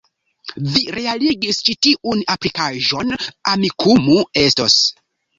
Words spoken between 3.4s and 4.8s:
Amikumu estos